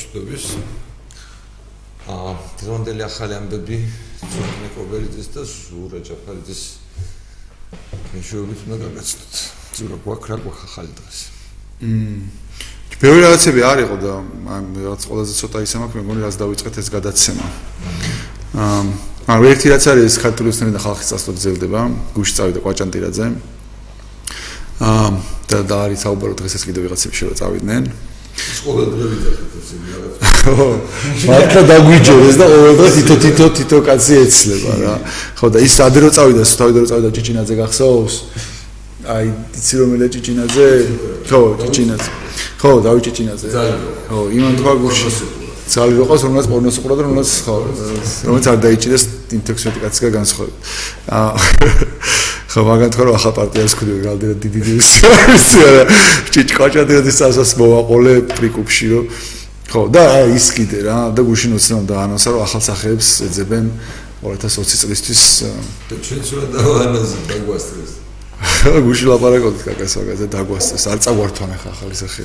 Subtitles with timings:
[0.00, 0.44] დილამშვიდობის
[2.10, 3.76] აა დღევანდელი ახალი ამბები
[4.20, 6.62] ზურგნე კობერიძის და ზურა ჯაფარიძის
[8.14, 9.34] მეშვეობით უნდა გაგაცნოთ.
[9.76, 11.18] ზურა გვაქვს რა გვაქვს ახალი დღეს.
[11.84, 12.20] მმ
[13.00, 14.12] ბევრი რაღაცები არ იყო და
[14.80, 17.46] რაღაც ყველაზე ცოტა ისე მაქვს მეგონი რაც დავიწყეთ ეს გადაცემა.
[18.56, 18.82] აა
[19.30, 21.80] ანუ ერთი რაც არის ქართული ოცნები და ხალხის წასვლა გრძელდება,
[22.16, 23.26] გუშინ წავიდა კვაჭანტირაძე.
[24.80, 25.08] აა
[25.50, 27.84] და და არის საუბრო დღესაც კიდევ ვიღაცები შევა წავიდნენ.
[28.64, 30.14] ყოველდღე ვიძახეთ ეს რაღაც.
[30.40, 30.68] ხო.
[31.30, 34.94] მართლა დაგვიჯერეს და ყოველდღე თითო თითო თითო კაცი ეცლება რა.
[35.38, 38.14] ხო და ის ადერო წავიდა, თავიდან წავიდა ჭიჭინაძე გახსოვს?
[39.00, 39.26] აი,
[39.56, 40.68] იცი რომელია ჭიჭინაძე?
[41.28, 42.10] ხო, ჭიჭინაძე.
[42.60, 43.48] ხო, დავი ჭიჭინაძე.
[44.08, 45.10] ხო, იმან თქვა გუში.
[45.70, 47.56] ძალი რო ყავს, რომელსაც პორნოს უყურა და რომელსაც ხო,
[48.26, 49.04] რომელიც არ დაიჭირეს
[49.38, 50.56] ინტექსუეთი კაცი განსხვავებით.
[51.14, 51.30] აა
[52.50, 55.70] ხო მაგათ ხო ახალ პარტიას ხდები გალდერა დიდი დიდი ისე
[56.34, 59.04] ჭიჭკაჭადედის წასას მოვაყოლე პრიკუბში რომ
[59.70, 63.70] ხო და ის კიდე რა და გუშინ უცნაო და ანონსა რომ ახალ სახეებს ეძებენ
[64.26, 65.22] 2020 წლისთვის
[65.90, 67.92] და ჩვენ სულ დავანაზე დაგვასწრეს.
[68.86, 70.84] გუში ლაპარაკობთ კაკას მაგაზე დაგვასწრეს.
[70.90, 72.24] არ წაგვართვან ახლა ახალი სახე.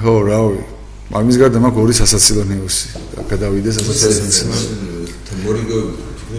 [0.00, 0.62] ხო რავი.
[1.10, 2.86] მაგის გარდა მაქვს ორი სასაცილო ნიუსი
[3.30, 4.44] გადავიდეს სასაცილო ნიუსი
[5.42, 5.78] მორიგო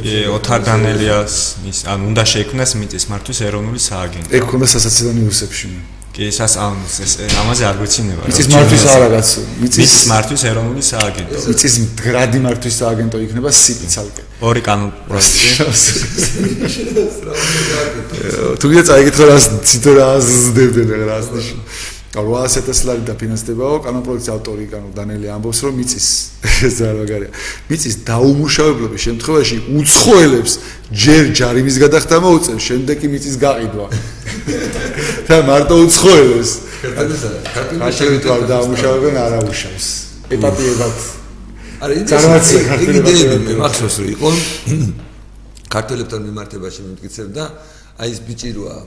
[0.02, 1.34] ოთარ დანელიას
[1.70, 4.30] ის ან უნდა შეიქმნას მიწის მართვის ეროვნული სააგენტო.
[4.38, 5.70] ეგ ქონდა სასაცილო ნიუსებში.
[6.12, 8.22] კი, სას ამ ეს ამაზე არ გვეცინება.
[8.28, 9.28] მიწის მართვის არაგაც,
[9.62, 11.38] მიწის მართვის ეროვნული სააგენტო.
[11.48, 14.24] მიწის მდგრადი მართვის სააგენტო იქნება სიპი ცალკე.
[14.42, 15.46] ორი კანონ პროექტი.
[18.60, 19.38] თუ გიძა წაიგეთ რა
[19.70, 22.01] ციტო რა ზდებდნენ რა ნიშნავს.
[22.12, 26.08] 800000 ლარი დაფინანსდებაო კანონპროექტის ავტორი კანო დანელი ამბობს რომ მიწის
[26.68, 27.32] ეს რა მაგარია.
[27.72, 30.54] მიწის დაუმუშავებლობის შემთხვევაში უცხოელებს
[30.92, 33.88] ჯერ ჯარიმის გადახდა მოუწევს შემდეგ კი მიწის გაყიდვა.
[35.32, 36.52] და მარტო უცხოელებს.
[37.80, 39.86] ქართული თვარ დაუმუშავებენ არაუშავს
[40.36, 40.96] ეტაპიებად
[41.82, 42.52] არა ის
[42.92, 44.30] იდეები მე მახსოვს რომ იყო.
[45.72, 47.44] ქართულებთან მიმართებაში მიმტკიცებდა
[48.02, 48.78] აი ეს ბიჭი როა?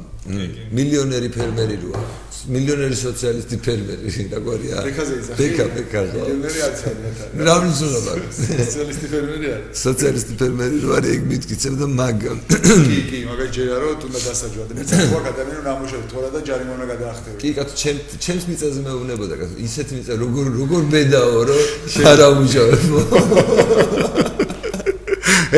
[0.75, 2.01] მილიონერი ფერმერი როა?
[2.45, 4.77] მილიონერი სოციალისტი ფერმერი რაგვარია
[5.39, 8.13] ბეკა ბეკა მილიონერი არცაა რა მნიშვნელობა?
[8.39, 12.21] სოციალისტი ფერმერი არის სოციალისტი ფერმერი რო არის ეგ მითქიცებდა მაგ
[12.89, 16.41] კი კი მაგა ჯერა რომ თუნდა დასაჯვა და მეც თქვა ადამიანი რომ ამუშავე თორა და
[16.51, 19.57] ჯარიმონა გადაახტევი კი კაცო ჩემ ჩემს მიწაზე მეუბნებოდა კაცო.
[19.69, 21.63] ისეთ მიწა როგორ როგორ ბედაო რომ
[22.13, 22.83] არ ამუშავებ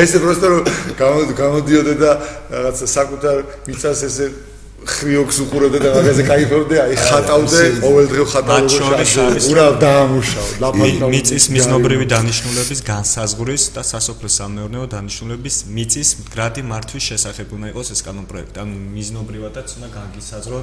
[0.03, 0.61] ესე просто რომ
[1.41, 2.11] გამოდიოდე და
[2.53, 3.35] რაღაცა საკუთარ
[3.67, 4.27] მიწას ესე
[4.87, 8.77] ხრიოქს უყურებდა და მაგაზე кайფებდე, აი ხატავდე, ყოველდღე ხატავდე,
[9.51, 11.09] ურავ დაამუშავ, ლაფანტავ.
[11.11, 18.01] მიწის მიზნობრივი დანიშნულების განსაზღვრის და სასოფლო სამეურნეო დანიშნულების მიწის მდგრადი მართვის შესახებ უნდა იყოს ეს
[18.07, 18.57] კანონპროექტი.
[18.63, 20.57] ანუ მიზნობრივადაც უნდა გაგისაზრო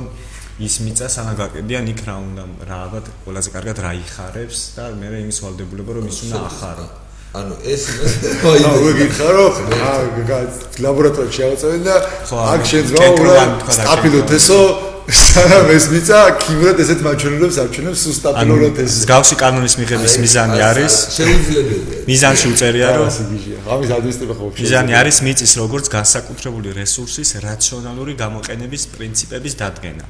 [0.62, 5.08] ის მიწა სანა გაყიდიან იქ რა უნდა რა ალბათ ყველაზე კარგად რა იხარებს და მე
[5.26, 7.03] იმის ვალდებულება რომ ის უნდა ახარო.
[7.34, 7.84] ანუ ეს
[8.48, 9.46] აი ნუ გიხარო
[9.90, 10.40] აა
[10.84, 11.94] ლაბორატორიაში აღწევენ და
[12.54, 14.58] აქ შეძვა უბრალოდ სტაბილოთ ესო
[15.04, 22.06] სანამ ეს მიწა ქიმიურად ესეთ მაჩვენებლებს არჩენებს სტაბილურად ეს გავსი კანონის მიღების მიზანი არის შეუძლებელია.
[22.08, 23.10] მიზანში უწერია რომ
[23.74, 30.06] ამის ადმინისტრება ხო მიზანი არის მიწის როგორც განსაკუთრებული რესურსის რაციონალური გამოყენების პრინციპების დადგენა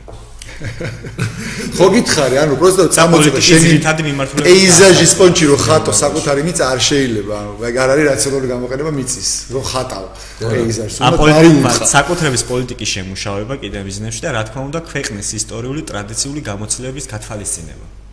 [1.77, 4.47] ხო გითხარი, ანუ პროსტო წამოწე შენი თადი მიმართულება.
[4.47, 7.53] პეიზაჟის პონჩი რო ხატო საკუთარი მიწა არ შეიძლება, ანუ
[7.85, 10.05] არ არის რაციონალური გამოყენება მიწის, რო ხატავ
[10.45, 10.97] პეიზაჟს.
[11.03, 17.05] ამ პოლიტიკის საკუთრების პოლიტიკის შემუშავება კიდევ ბიზნესში და რა თქმა უნდა ქვეყნის ისტორიული ტრადიციული გამოცდილების
[17.13, 18.04] გათვალისწინება.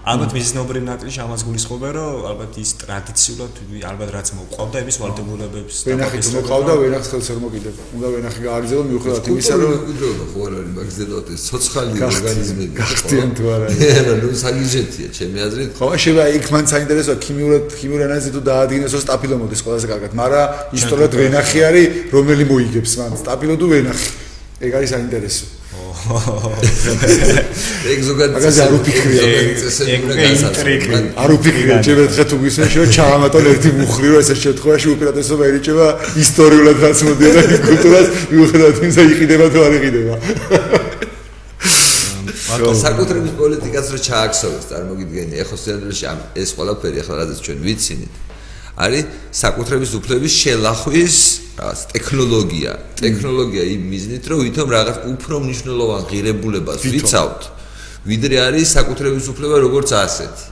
[0.00, 6.20] ალბათ მიზნობრივ ნაკლში ამას გულისხმობ რომ ალბათ ის ტრადიციულად ალბათ რაც მოყვავდა იმის ვალდებულებებს ვენახი
[6.40, 10.72] მოყვავდა ვენახს ხელს არ მოკიდება უნდა ვენახი გააგრძელო მიუხედავად იმისა რომ მკვიდრობა ხო არ არის
[10.80, 13.68] მაგზედოთ ეს ცოცხალი ორგანიზმები გახდიან თუ არა
[14.00, 15.70] არა ნუ საგიჟეთია ჩემი აზრით.
[15.76, 20.10] ხო შეიძლება იქ მან საინტერესოა ქიმიურად ქიმიური ანალიზი თუ დაადგინესო სტაფილომოდის ყველაზე კარგად.
[20.16, 20.46] მაგრამ
[20.80, 23.10] ისტორიად ვენახი არის რომელი მოიგებს მან?
[23.20, 24.08] სტაფილო თუ ვენახი?
[24.64, 25.59] ეგ არის საინტერესო
[27.92, 29.22] ეგ ზოგადად მაგაზე არ უფიქრია.
[29.94, 30.82] ეგ
[31.24, 35.86] არ უფიქრია ჩემ ერთხელ თუ გისმენ შეო ჩაამატონ ერთი მუხლი რომ ესე შემთხვევაში უპირატესობა ერიჭება
[36.24, 40.14] ისტორიულად რაც მოდიოდა კულტურას მიუხედავად იმისა იყიდება თუ არ იყიდება.
[42.50, 48.12] მაგრამ საკუთრების პოლიტიკას რო ჩააქსოვეს წარმოგიდგენი ეხო სერიალში ამ ეს ყველაფერი ახლა რადგან ჩვენ ვიცინით
[48.84, 49.04] არის
[49.42, 51.16] საკუთრების უფლების შელახვის
[51.60, 52.72] რაღაც ტექნოლოგია.
[53.04, 57.42] ტექნოლოგია იმ მიზნით, რომ ვითომ რაღაც უფრო მნიშვნელოვან ღირებულებას ვიცავთ,
[58.00, 60.44] ვიდრე არის საკუთრების უფლება როგორც ასეთი.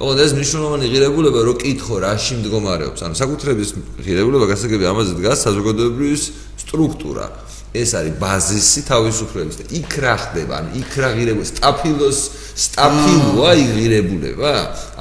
[0.00, 3.68] ოღონდ ეს მნიშვნელოვანი ღირებულება რო კითხო რაში მდგომარეობს, ანუ საკუთრების
[4.00, 6.16] ღირებულება გასაგები ამაზე დგას საზოგადოებრივი
[6.64, 7.26] სტრუქტურა.
[7.74, 10.52] ეს არის ბაზისი თავისუფლების და იქ რა ხდება?
[10.62, 11.50] ანუ იქ რა ღირებულება?
[11.58, 12.18] სტაფილოს
[12.54, 14.52] სტაფილოა იღირებულება?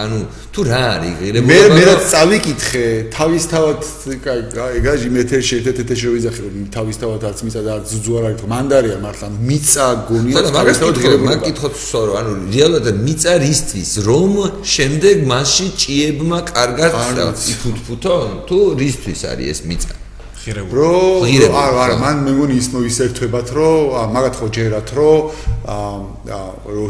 [0.02, 0.18] ანუ
[0.54, 1.50] თუ რა არის იღირებულება?
[1.54, 3.80] მე მე რაც წავიკითხე, თავისთავად
[4.26, 8.44] კაი, გაჟი მეთერში ერთ-ერთ რო ვიზახი რომ თავისთავად არც მიწა და არც ზუძუ არ არის,
[8.54, 11.30] მანდარია მართლა, მიწა გონია თავისთავად იღირებულება.
[11.30, 13.92] მაგ კითხოთ სწორო, ანუ რეალურად მიწა რისთვის?
[14.10, 14.32] რომ
[14.76, 16.92] შემდეგ მასში ჭიებმა კარგად
[17.54, 18.30] იფუთფუთონ?
[18.50, 20.03] თუ რისთვის არის ეს მიწა?
[20.44, 20.76] ღირებული.
[20.80, 25.22] რო არ არ მან მე მგონი ის მოისერთვებათ რომ მაგათ ხო ჯერათ რომ
[25.72, 26.40] აა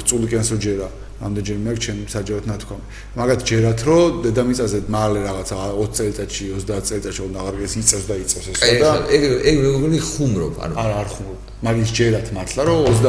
[0.09, 0.89] წულიკენს რო ჯერა
[1.23, 2.85] ამდენჯერ მე ჩემ საჯაროდ ნათქვამი.
[3.15, 8.47] მაგათ ჯერათ რომ დედამიწაზე მალე რაღაცა 20 წელიწადში 30 წელიწადში უნდა აღარგეს იწევს და იწევს
[8.51, 11.39] ეს და ეგ ეგ მე მგონი ხუმრობ ანუ არა არ ხუმრობ.
[11.63, 13.07] მაგის ჯერათ მართლა რომ 20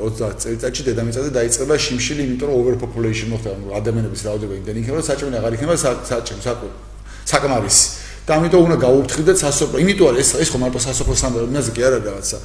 [0.00, 5.06] 20 წელიწადში დედამიწაზე დაიწყება შიმშილი იმიტომ რომ overpopulation მოხდა ანუ ადამიანების რაოდენობა იმდენი იქნება რომ
[5.12, 6.70] საჭმელი აღარ იქნება საჭმელი საკმ
[7.32, 7.84] საკმარისი.
[8.26, 9.76] და ამიტომ უნდა გაუფრთხილდეთ სასოფლო.
[9.82, 12.36] იმიტომ არის ეს ეს ხომ მარტო სასოფლო სამეურნეოზე კი არა რაღაცა.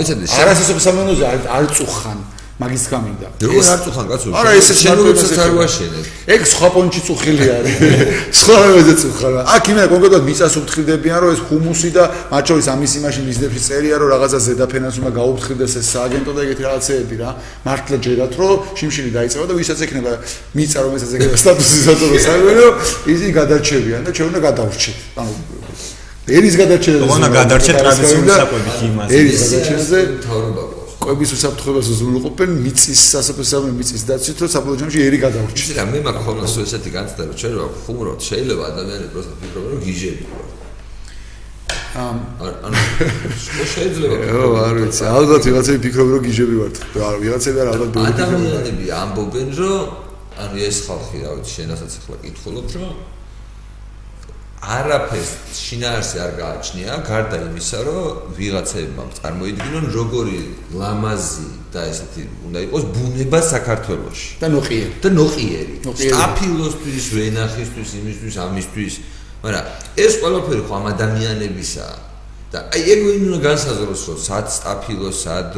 [0.00, 1.24] ეცადე არა სასოფლო სამეურნეოზე
[1.56, 2.18] არ წუხან.
[2.60, 3.28] მაგის გამინდა.
[3.40, 4.28] როგორ არ წუხან კაცო?
[4.36, 6.04] არა ეს შენობებსაც არ ვაშენებ.
[6.34, 7.76] ეგ სხვა პონჩი წუხილი არის.
[8.40, 9.32] სხვა რამეზე წუხან.
[9.48, 13.96] აქ იმენა კონკრეტულად მიწას უფრთხილდებიან რომ ეს ჰუმუსი და მათ შორის ამის იმაში მიზნებში წერია
[13.96, 17.30] რომ რაღაცა ზედაფენას უნდა გაუფრთხილდეს ეს სააგენტო და ეგეთი რაღაცეები რა.
[17.64, 20.12] მართლა ჯერათ რომ შიმშილი დაიწყება და ვისაც ექნება
[20.52, 22.70] მიწა რომელსაც ექნება სტატუსი საწორო სამეურნეო
[23.08, 24.96] ისინი გადარჩებიან და ჩვენ უნდა გადავრჩეთ.
[25.16, 25.32] ანუ
[26.28, 26.98] ერის გადარჩენა.
[27.08, 29.10] ოღონდ გადარჩეთ ტრადიციული საკვებით იმაზე.
[29.16, 29.98] ერის გადარჩენაზე
[30.28, 35.62] თავრობა ყვების უსაფრთხოებას უზრუნველყოფენ მიწის სასოფლო მიწის დაცვით რომ საბოლოო ჯამში ერი გადავრჩი.
[35.64, 39.70] იცი რა მე მაქვს ხოლმე ესეთი განცდა რომ ჩვენ რა ხუმრობთ შეიძლება ადამიანები პროსტა ფიქრობენ
[39.72, 40.44] რომ გიჟები ვარ.
[42.04, 42.16] ამ
[42.66, 42.78] ანუ
[43.74, 44.14] შეიძლება
[44.44, 46.76] ო არ ვიცი ალბათ ვიღაცები ფიქრობენ რომ გიჟები ვართ.
[47.00, 49.82] რა ვიღაცები არ ალბათ ადამიანები ამბობენ რომ
[50.44, 52.92] ანუ ეს ხალხი რა ვიცი შენასაც ახლა კითხულობ რომ
[54.60, 60.40] არაფერს შინაარსი არ გააჩნია გარდა იმისა რომ ვიღაცებმა წარმოიდგინონ როგორი
[60.76, 64.28] ლამაზი და ესეთი უნდა იყოს ბუნება საქართველოში.
[64.42, 64.92] და ნოყიერი.
[65.00, 65.74] და ნოყიერი.
[65.80, 68.94] სტაფილოსთვის ვენახისთვის იმისთვის ამისთვის.
[69.40, 69.64] მაგრამ
[69.96, 71.96] ეს ყველაფერი ხო ამ ადამიანებისაა.
[72.50, 75.54] და აი ეგ ვინ უნდა განსაზღვროს რომ სად სტაფილო სად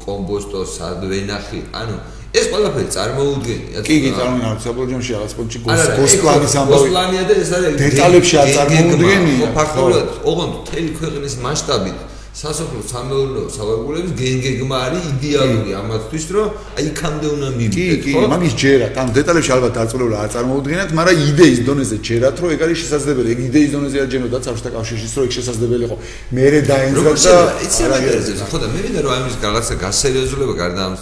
[0.00, 1.96] კომბოსტო სად ვენახი ანუ
[2.32, 3.78] ეს ყველაფერი წარმოუდგენია.
[3.84, 4.62] კი, კი, წარმოუდგენია.
[4.64, 6.72] საბოლოოში რაღაც პონჩი გოსპლანის ამბავი.
[6.72, 9.46] გოსპლანია და ეს არის დეტალებში არ წარმოუდგენია.
[9.58, 11.98] ფაქტობრივად, ოღონდ მთელი ქვეყნის მასშტაბით
[12.32, 16.48] სასოფლო სამეურნეო სავარგულების გენგეგმა არის იდეალური ამათთვის, რომ
[16.80, 18.08] აი იქამდე უნდა მივიდეთ, ხო?
[18.08, 22.48] კი, კი, მაგის ჯერათ, ანუ დეტალებში ალბათ დაწურებულა არ წარმოუდგენიათ, მაგრამ იდეის დონეზე ჯერათ, რომ
[22.56, 23.28] ეგ არის შესაძლებელი.
[23.36, 25.96] ეგ იდეის დონეზე არ ჯენოდა საბჭოთა კავშირში, რომ ეგ შესაძლებელი იყო.
[26.32, 27.36] მეરે დაენძრა და
[27.68, 30.94] იცი რა გერზე, ხო და მე მინდა რომ ამის რაღაცა გასერიოზულება გარდა ამ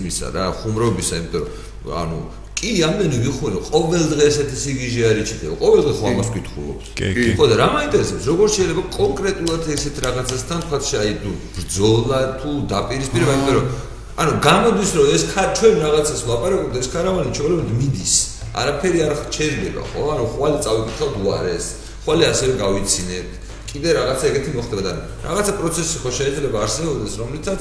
[0.00, 1.44] იმისა რა, ხუმრობისა, იმიტომ
[1.84, 2.18] რომ ანუ
[2.54, 5.54] კი, ამდენი ვიხურო, ყოველ დღე ესეთი სიგიჟე არის ჩიტება.
[5.60, 6.78] ყოველ დღე ხო ამას ვკითხულობ.
[6.96, 12.50] კი, ხო და რა მაინტერესებს, როგორ შეიძლება კონკრეტულად ესეთ რაღაცასთან თქვა შეაი თუ ბრძოლა თუ
[12.72, 13.66] დაპირისპირება, იმიტომ რომ
[14.14, 15.22] ანუ გამოდის რომ ეს
[15.58, 18.14] ჩვენ რაღაცას ვაპარაკობთ, ეს კარავანი ჩვეულებრივ მიდის.
[18.54, 20.02] არაფერი არ ჩერდება, ხო?
[20.14, 21.66] ანუ ხვალე წავიკითხავთ უარეს.
[22.06, 23.28] ხვალე ასევე გავიცინეთ.
[23.74, 24.92] კიდე რაღაცა ეგეთი მოხდება და
[25.26, 27.60] რაღაცა პროცესი ხო შეიძლება არსებობდეს, რომლითაც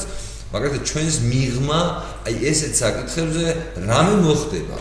[0.54, 1.80] მაგალითად ჩვენს მიღმა
[2.30, 3.46] აი ესეთ საკითხებზე
[3.90, 4.78] რამე მოხდება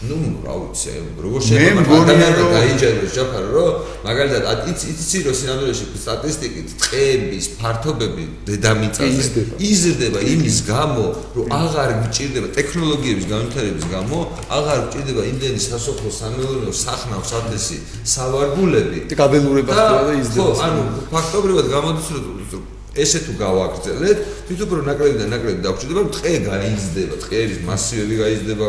[0.00, 7.46] ну, რა ვიცი, როგორ შეიძლება ადამიანმა დაიჯეროს ჯაფარო, რომ მაგალითად იცი რომ სინამდვილეში სტატისტიკით წების
[7.60, 11.04] ფართობები დედამიწაზე იზრდება იმის გამო,
[11.36, 14.18] რომ აღარ გჭირდება ტექნოლოგიების განვითარების გამო,
[14.56, 17.78] აღარ გჭირდება იმდენი სასოფლო სამეურნეო სახნავ საფესი
[18.16, 20.48] სავარგულები და გაბელურება ხდება და იზრდება.
[20.48, 20.80] ხო, ანუ
[21.12, 27.58] ფაქტობრივად გამოდის რომ ესე თუ გავაგრძელეთ, თვითონ რომ ნაკლები და ნაკლები დაგვჭირდება, ტყე გაიზრდება, ტყეების
[27.68, 28.68] მასივები გაიზრდება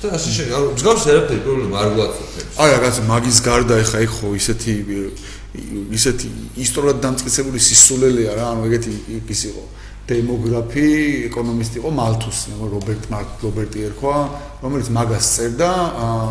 [0.00, 0.52] და ასე შემდეგ.
[0.56, 2.54] ანუ მსგავს ერაფერი პრობლემა არ გვაწუხებს.
[2.60, 4.72] აი, რაღაც მაგის გარდა ეხა ეხ ხო ისეთი
[5.50, 6.26] ისეთი
[6.62, 8.90] ისტორიულად დამწკიცებული სისულელეა რა, ანუ ეგეთი
[9.34, 9.64] ის იყო.
[10.10, 10.86] დემოგრაფი,
[11.30, 14.16] ეკონომისტი იყო მალთუსი, მე რობერტ მარკ რობერტი ერქვა,
[14.60, 15.68] რომელიც მაგას წერდა,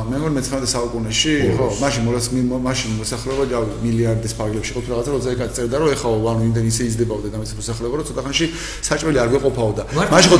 [0.05, 2.27] მე მგონი მე-19 საუკუნეში, ხო, მაშინ მოლას
[2.61, 6.83] მაშინ მოსახლეობა ჯავი მილიარდის ფარგლებში ყოფილი რაღაცა, როცა ეკაც წერდა, რომ ეხლა ანუ იმდენ ისე
[6.93, 8.45] იზრდებოდა და მეც მოსახლეობა, რომ ცოტა ხანში
[8.85, 9.83] საჭმელი არ გვეყოფაო და
[10.13, 10.37] მაშინ ხო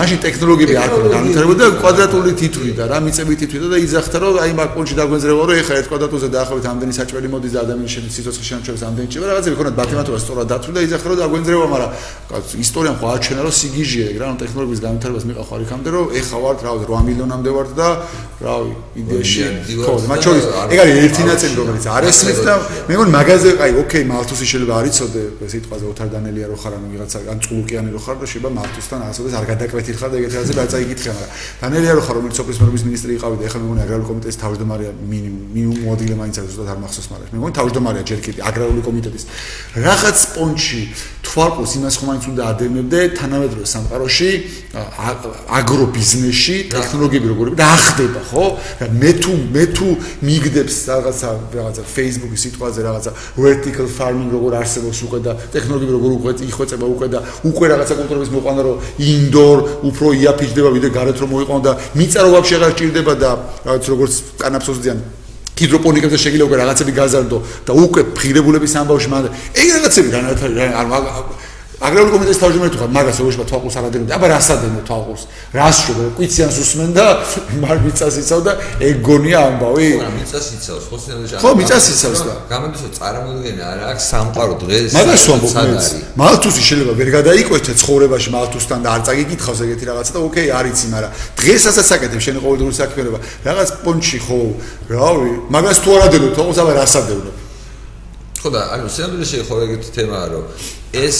[0.00, 4.52] მაშინ ტექნოლოგიები არ ქონდა განვითარებული კვადრატული თითვი და რა მიწები თითვი და იძახდა, რომ აი
[4.56, 8.82] მაგ პონჩი დაგვენძრება, რომ ეხლა ერთ კვადრატულზე დაახლოებით ამდენი საჭმელი მოდის და ადამიანის სიცოცხლე შემჩევს
[8.88, 11.90] ამდენი ჭება, რაღაცები ქონდა მათემატიკა სწორად დათვლი და იძახდა, რომ დაგვენძრება, მაგრამ
[12.46, 16.04] ის ისტორიამ ხო აჩვენა რომ სიგიჟია ეგ რა, ანუ ტექნოლოგიის განვითარებას მიყავ ხარ იქამდე რომ
[16.16, 17.88] ეხა ვარ რა 8 მილიონამდე ვარ და
[18.36, 19.42] რავი, იდეაში
[19.80, 22.54] ხო, მათ შორის ეგ არის ერთი ნაწილი რომელიც არ ესმის და
[22.84, 25.22] მე მგონი მაგაზე აი ოკეი მალთუსი შეიძლება არ იცოდე
[25.56, 29.34] სიტყვაზე ოთარ დანელია რო ხარ ანუ ვიღაცა ან წულუკიანი რო ხარ და შეიძლება მალთუსთან ასოდეს
[29.40, 31.30] არ გადაკვეთილ ხარ და ეგეთ რაღაცა რა წაიგითხე მაგრამ
[31.64, 34.92] დანელია რო ხარ რომელიც სოფლის მეურნეობის მინისტრი იყავი და ეხლა მე მგონი აგრარული კომიტეტის თავმჯდომარეა
[35.16, 39.24] მინიმუმ მოადგილე მაინც არის ზუსტად არ მახსოვს მაგრამ მე მგონი თავმჯდომარეა ჯერ კიდე აგრარული კომიტეტის.
[39.80, 40.80] რაღაც პონჩი
[41.26, 44.30] თვალყოს იმას ხომ მაინც უნდა ადევნებდე თანამედროვე სამყაროში
[45.58, 46.56] აგრობიზნესში
[47.16, 48.44] ტექნოლოგიები როგორი და ახდება ხო?
[49.00, 49.88] მე თუ მე თუ
[50.26, 56.30] მიგდებს რაღაცა რაღაცა Facebook-ის სიტყვაზე რაღაცა vertical farming როგორ არსებობს უკვე და ტექნოლოგიები როგორ უკვე
[56.46, 57.18] იხვეწება უკვე და
[57.48, 59.56] უკვე რაღაცა კულტურების მოყვანა რომ indoor
[59.88, 63.30] უფრო იაფიჯდება ვიდრე გარეთ რომ მოიყვანო და მიწა რო ვაფშე აღარ ჭირდება და
[63.66, 64.98] რაღაც როგორც კანაფსოზდიან
[65.56, 70.20] ჰიდროპონიკებზე შეიძლება უკვე რაღაცები გაზარდო და უკვე ფხირებულების ამბავში მაგრამ ეგ რაღაცები რა
[70.80, 70.86] არ
[71.76, 72.90] აგრარული კომიტეტის თავმჯდ 直 თუ ხარ?
[72.96, 75.22] მაგას როგორ შეიძლება თვალყურს არადენო აბა რას ადენო თვალყურს?
[75.52, 77.04] რას შვება კვიციანს უსმენ და
[77.62, 79.88] მაგ მიწას იცავ და ეგ გონია ამბავი.
[80.00, 80.84] ხო მიწას იცავს?
[80.88, 85.52] ხო სინამდვილეში ხო მიწას იცავს და გამოდის რომ წარმოუდგენე არ აქვს სამყარო დღეს მაგას ვამბობ
[85.52, 90.86] მე მალთუსი შეიძლება ვერ გადაიკვეთე ცხოვრებაში მალთუსთან და არ წაგიკითხავს ეგეთი რაღაცა და ოკეი არიცი
[90.96, 93.18] მაგრამ დღესაც აკეთებ შენი ყოველდღიური საქმიანობა.
[93.44, 94.40] რაღაც პონჩი ხო
[94.96, 97.32] რავი მაგას თუ არადენო თვალყურს აბა რას ადენო
[98.40, 100.44] ხო და ანუ სინამდვილეში ხო ეგეთი თემაა რომ
[100.96, 101.16] ეს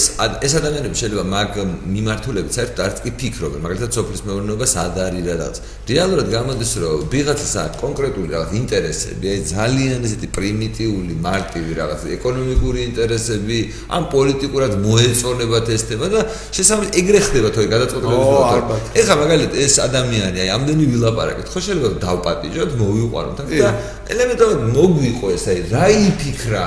[0.47, 1.57] ეს ადამიანები შეიძლება მაგ
[1.95, 5.57] მიმართულებით საერთოდ არც კი ფიქრობენ, მაგალითად სოფლის მეურნეობას ად არის რაღაც.
[5.91, 12.79] რეალურად გამოდის რომ ვიღაცას აქვს კონკრეტული რაღაც ინტერესები, აი ძალიან ესეთი პრიმიტიული, მარტივი რაღაც ეკონომიკური
[12.89, 13.59] ინტერესები,
[13.97, 16.21] ან პოლიტიკურად მოეწონებათ ეს თემა და
[16.57, 18.81] შესაძლოა ეგრე ხდება თქო გადაწყვეტილების დრო.
[18.97, 23.69] ეხლა მაგალითად ეს ადამიანი აი ამდენი ვილაპარაკეთ, ხო შეიძლება დავპატიჟოთ, მოვიყვანოთ და
[24.13, 26.65] ელემენტარულად მოგვიყო ეს აი რა იფიქრა?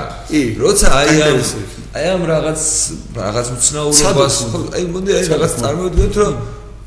[0.62, 1.38] როცა აი ამ
[1.90, 2.62] აი ამ რაღაც
[3.18, 4.34] რაღაც უცნაურობას
[4.78, 6.34] აი მოდი აი რაღაც წარმოვიდგინოთ რომ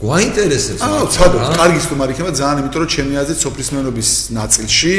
[0.04, 4.94] გვაინტერესებს აა ცადო კარგი სტუმარი ხება ძალიან იმიტომ რომ ჩემი აზრით სოფლის მეურნეობის ნაწილში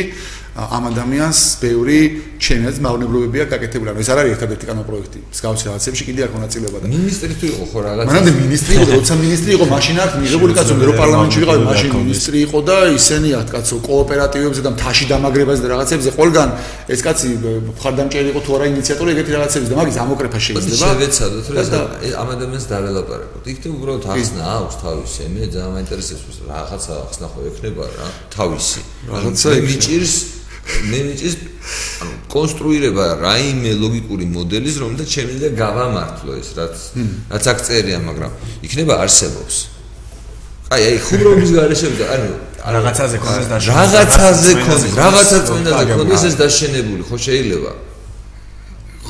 [0.55, 1.99] ამ ადამიანს ბევრი
[2.39, 3.91] ჩემიაც მავნებლობებია გაკეთებული.
[3.91, 5.19] ანუ ეს არ არის ერთადერთი კანონ პროექტი.
[5.35, 8.05] მსგავსი რაღაცებში კიდე აქვს მონაწილეობა და მინისტრი თუ იყო ხო რაღაც.
[8.07, 11.91] მანამდე მინისტრი იყო, როცა მინისტრი იყო, მაშინ არ მიღებული კაცო, მე რო პარლამენტში ვიყავი, მაშინ
[11.99, 16.49] მინისტრი იყო და ისინი აქ კაცო კოოპერატივებზე და მთაში დამაგრებაზე და რაღაცებზე ყველგან
[16.95, 17.29] ეს კაცი
[17.75, 20.87] მხარდამჭერი იყო თუ არა ინიციატორი ეგეთი რაღაცების და მაგის ამოკრეფა შეიძლება.
[20.95, 21.59] შევეცადოთ რომ
[22.23, 23.43] ამ ადამიანს დაველაპარაკოთ.
[23.51, 28.07] იქ თუ უბრალოდ ახსნა აქვს თავისი, მე ძალიან მაინტერესებს რაღაცა ახსნა ხო ექნება რა,
[28.39, 28.81] თავისი.
[29.11, 30.15] რაღაცა მიჭირს
[30.91, 31.35] მე მიჭის
[32.05, 36.77] ანუ კონსტრუირება რაიმე ლოგიკური მოდელის რომელთა შემიძლია გავამართლო ეს რაც
[37.31, 38.33] რაც აქ წერია მაგრამ
[38.67, 39.55] იქნება არსებობს.
[40.75, 42.31] აი აი ხუმრობის გარეშე და ანუ
[42.75, 47.73] რაღაცაზე კონდეს დაშენებული რაღაცაზე კონდეს რაღაცა წვენაზე კონდეს ეს დაშენებული ხო შეიძლება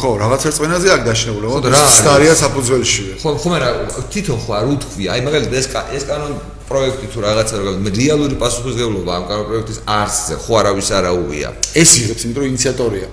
[0.05, 3.77] ხო რაღაცა წვენაზე აქ დაშენებული ხო და სტარია საფუძველში ხო ხო მაგრამ
[4.13, 6.33] თვითონ ხო არ უთქვი აი მაგალითად ეს ეს კანონ
[6.69, 11.49] პროექტი თუ რაღაცა როგორ რეალური პასუხისგებლობა ამ კანონ პროექტის არსზე ხო არავის არ აუღია.
[11.81, 13.09] ეს იღებს იმიტომ რომ ინიციატორია.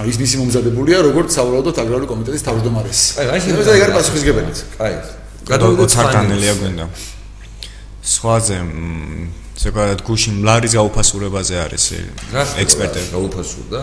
[0.00, 3.00] აი ის მისი მომზადებულია როგორც საავადმყოფო აგრარული კომიტეტის თავმჯდომარეს.
[3.20, 4.58] აი აი ეს ეგარ პასუხისგებელიც.
[4.84, 4.92] აი
[5.52, 6.84] გადავიდეთ სარტანელია გვინდა
[8.04, 8.56] სხვაზე
[9.64, 11.84] ზოგადად გუში მლარის გაუფასურებაზე არის
[12.60, 13.08] ექსპერტები.
[13.16, 13.80] გაუფასურდა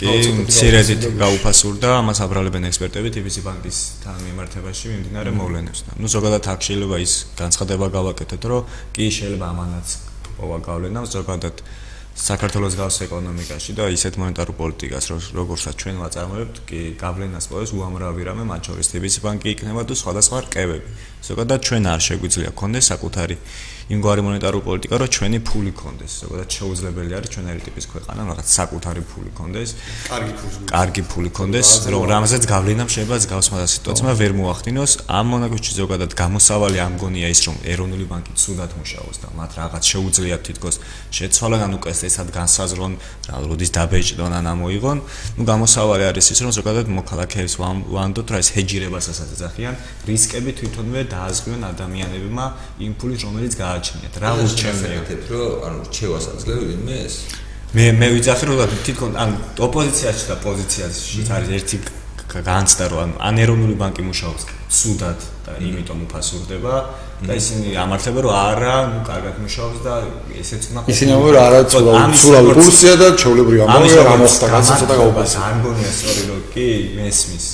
[0.00, 5.80] კი, მცირედით გაუფასურდა, ამას აბრალებენ ექსპერტები TBC ბანკის თან მიმართებაში მიმდინარე მოვლენებს.
[6.00, 8.62] ნუ ზოგადად აქ შეიძლება ის განცხადება გავაკეთოთ, რომ
[8.96, 9.88] კი შეიძლება ამანაც
[10.40, 11.56] პოვა გავლენა ზოგადად
[12.20, 15.04] საქართველოს გავს ეკონომიკაში და ისეთ მონეტარულ პოლიტიკას,
[15.36, 20.38] როგორცაც ჩვენ ვაწარმოებთ, კი გავლენას პოვებს უამრავი რამე, მათ შორის TBC ბანკი იქნება თუ სხვადასხვა
[20.48, 20.88] რკევები.
[21.28, 23.36] ზოგადად ჩვენ არ შეგვიძლია კონდეს საკუთარი
[23.90, 26.12] იმგვარი მონეტარული პოლიტიკა, რომ ჩვენი ფული კონდეს.
[26.22, 29.70] ზოგადად შეუძლებელი არის ჩვენერი ტიპის ქვეყანა, რაღაც საკუთარი ფული კონდეს.
[30.06, 30.54] კარგი ფული.
[30.70, 34.92] კარგი ფული კონდეს, რომ რამაზეც გავლენა შეიძლება გავსმადა სიტუაცია ვერ მოახდინოს.
[35.10, 40.42] ამ მონაკოში ზოგადად გამოსავალი ამგონია ის, რომ ეროვნული ბანკი ცუდად მუშაობს და მათ რაღაც შეუძლიათ
[40.46, 40.76] თითქოს
[41.10, 42.92] შეცვალონ ან უკვე ესად განსაზრონ,
[43.26, 44.98] რა როდის დაბეჭდონ ან ამოიღონ.
[45.34, 49.74] ნუ გამოსავალი არის ის, რომ ზოგადად მოქალაქეებს ვანდოთ, რა ეს ჰეჯირებასაც ეძახიან,
[50.06, 52.46] რისკები თვითონვე დააზღვიონ ადამიანებმა
[52.86, 57.14] იმ ფულის რომელიც გააჩნიათ გააჩნიათ რა ურჩევნია რომ ანუ რჩევასაც გევინმე ეს?
[57.72, 61.76] მე მე ვიცახი რომ თითქოს ან ოპოზიციაში და პოზიციაში არის ერთი
[62.30, 66.74] განცდა რომ ანუ ან ეროვნული ბანკი მუშაობს სუდად და იმიტომ უფასურდება
[67.26, 69.94] და ისინი ამართება რომ არა ნუ კარგად მუშაობს და
[70.42, 71.60] ესეც უნდა ისინი ამბობენ რომ არა
[72.20, 76.68] ცურავი კურსია და ჩაოლებრი ამბავია რა მოხდა კაცო ცოტა გაუბასა არ მგონია სწორი რომ კი
[77.00, 77.46] მესმის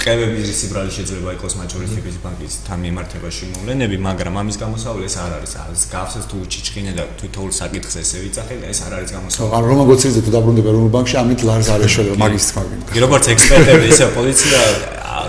[0.00, 5.32] ყევების რისიბრალი შეიძლება იყოს მაჯორის ტიპის ბანკის თან მიმართებაში მოვლენები, მაგრამ ამის გამოსავალი ეს არ
[5.36, 5.52] არის.
[5.60, 9.52] არის გავსეს თუ ჩიჩქინე და თვითოულ საკითხს ესე ვიცახე, ეს არ არის გამოსავალი.
[9.56, 12.62] ან რომ გოცირზე თუ დაბრუნდება ეროვნულ ბანკში, ამით ლარს არ ეშველება მაგის თქმა.
[12.94, 14.58] კი, როგორც ექსპერტები, ისე პოლიცია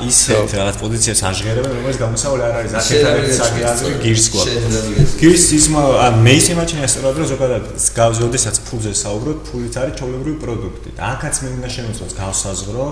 [0.02, 2.72] ისეთ რაღაც პოზიციებს აღღერებენ, რომელიც გამოსავალი არ არის.
[2.80, 2.98] ახლა
[3.38, 5.14] საკითხი გირს გვაქვს.
[5.22, 5.66] გირს ის
[6.26, 7.64] მე ისე მაჩნია სწორად რომ ზოგადად
[7.98, 10.90] გავს, ოდესაც ფულზე საუბრობ, ფულიც არის ჩაოლებრივი პროდუქტი.
[10.98, 12.86] და აქაც მე უნდა შემოწმოს გავსაზღვრო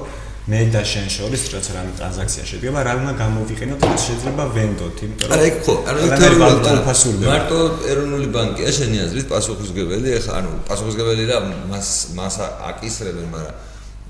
[0.49, 5.27] მე და შენ შორის რაც რამე ტრანზაქცია შედგება, რა უნდა გამოვიყენოთ, რაც შეიძლება ვენდოთ, იმიტომ
[5.29, 7.59] რომ არა იქ ხო, ანუ თეორიულად მარტო
[7.91, 11.37] ეროვნული ბანკია შენი აზრით პასუხისგებელი, ეხლა ანუ პასუხისგებელი რა
[11.69, 12.35] მას მას
[12.69, 13.55] აკისრებენ, მაგრამ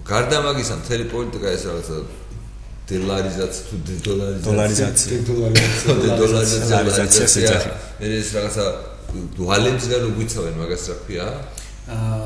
[0.09, 1.97] გარდა მაგისა მთელი პოლიტიკა ეს რაღაცა
[2.89, 3.75] დოლარიზაცია თუ
[4.07, 5.17] დოლარიზაცია?
[5.29, 6.77] დოლარიზაცია.
[6.79, 7.51] დოლარიზაცია
[8.19, 8.65] ეს რაღაცა
[9.37, 11.27] დუალემსგან უგვიცავენ მაგას რა ქვია?
[11.89, 12.18] აა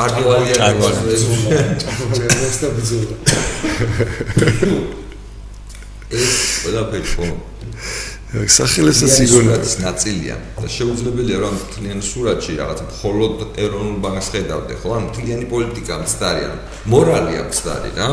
[0.00, 0.56] ჭარბვალია
[2.60, 3.14] და ბზულა
[6.10, 6.30] ეს
[6.64, 7.26] ყველაფერი ხო.
[8.50, 10.36] სახელესაც იგონებს ნაწილია.
[10.62, 14.88] და შეუძლებელია რომ თლიანი სურათში რაღაც მხოლოდ ეროვნულ ბანკს ხედავდე ხო?
[14.96, 16.56] ან თლიანი პოლიტიკა მცდარი ან
[16.94, 18.08] მორალი მცდარი რა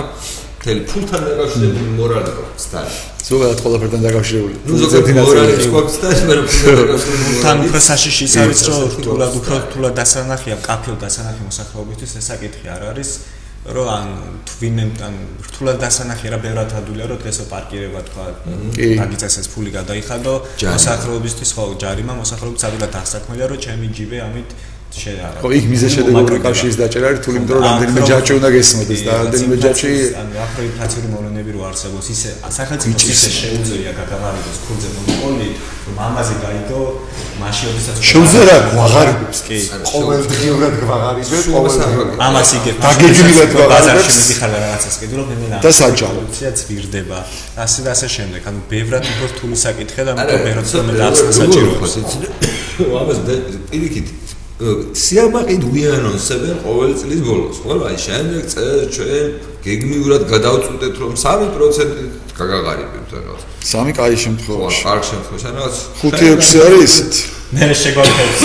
[0.64, 2.96] თელ ფულთან დაკავშირებული მორალი მცდარი
[3.28, 4.56] ზოგადად ყველაფერთან დაკავშირებული.
[4.68, 9.94] ნუ ზოგადად მორალი სხვა მცდარი მაგრამ ფულთან უფრო საშიში ის არის რომ რთულად უფრო რთულად
[10.02, 13.12] დასანახია კაფეო დასანახი მოსახლეობისთვის ეს საკითხი არ არის
[13.68, 14.08] რომ ან
[14.48, 18.26] თვინემ ან რთულად დასანახია რა ბევრად ადვილია რომ დღესო პარკირება თქვა
[19.02, 20.34] დაგიწეს ეს ფული გადაიხადო
[20.64, 24.50] მოსახლეობისთვის ხო ჯარიმა მოსახლეობის ადვილად დასაქმებია რომ ჩემი ჯიბე ამით
[25.04, 25.27] შეარა.
[25.42, 29.56] ხო, იქ მიზე შედეგური კავშირის დაჭერა არის, თუმცა რომ რამდენიმე ჯაჭი უნდა გესმოდეს და რამდენიმე
[29.63, 35.50] ჯაჭი ანუ აფროინფლაციური მოვლენები რო არსებობს, ისე სახელმწიფო ისე შეუძლია გაგავარდეს ქურზე მონოპოლი,
[35.88, 36.82] რომ ამაზე გაიგო
[37.39, 39.58] მაშინ როდესაც შეუძლია გვაღარიბებს კი
[39.92, 46.20] ყოველდღიურად გვაღარიბებს ყოველდღიურად ამას იგებ დაგეჯნილად ბაზარში მიდიხარ რაღაცას კიდე რომ მე მე და საჯარო
[46.20, 47.20] ფუნქცია ძვირდება
[47.66, 53.00] ასე და ასე შემდეგ ანუ ბევრად უფრო რთული საკითხია და უფრო ბევრად მე დაწყება საჭიროა
[53.01, 53.20] ამას
[53.72, 54.08] პირიქით
[54.58, 57.78] სიამაყით ვიანონსებენ ყოველ წლის ბოლოს, ხო?
[57.78, 59.26] აი შემდეგ წელს ჩვენ
[59.62, 63.42] გეგმიურად გადავწყვეტეთ რომ 3% გაგაღარიბებთ რაღაც.
[63.62, 64.82] 3 კაი შემთხვევაში.
[64.82, 67.14] კარგ შემთხვევაში, რაღაც 5-6 არის ისეთ.
[67.54, 68.42] მე შეგვაქვს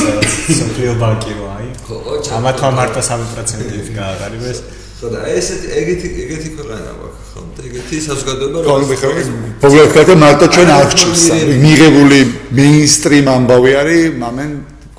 [0.60, 1.66] სოფლიო ბანკი რა, აი.
[1.88, 1.96] ხო,
[2.36, 4.58] ამა თვა მარტო 3%-ით გააღარიბეს.
[5.00, 7.40] ხო და ესეთი ეგეთი ეგეთი ქვეყანა გვაქვს, ხო?
[7.56, 9.32] და ეგეთი საზოგადოება რო ხო, მე
[9.64, 11.24] მოგლექა მარტო ჩვენ არ გჭირს.
[11.64, 12.18] მიღებული
[12.52, 14.50] მეინსტრიმ ამბავი არის, მამენ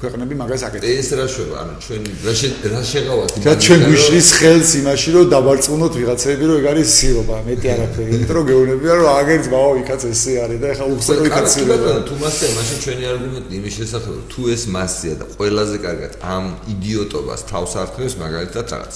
[0.03, 0.91] ქვეყნები მაგას აკეთებს.
[1.00, 2.34] ეს რა შევა, ანუ ჩვენ რა
[2.73, 3.45] რა შეღავათ იმას.
[3.47, 8.10] და ჩვენ გვიშლის ხელს იმაში, რომ დაბარწმუნოთ ვიღაცები, რომ ეგ არის სირობა, მეტი არაფერი.
[8.13, 11.89] იმიტომ რომ გეუბნებიან, რომ აგერც ბაო იქაც ესე არის და ეხლა უხსენო იქაც სირობა.
[12.10, 17.41] თუ მასე, მაშინ ჩვენი არგუმენტი იმის შესახებ, თუ ეს მასია და ყველაზე კარგად ამ იდიოტობას
[17.51, 18.93] თავს ართმევს მაგალითად რაღაც